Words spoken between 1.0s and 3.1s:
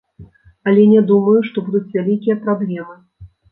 думаю, што будуць вялікія праблемы.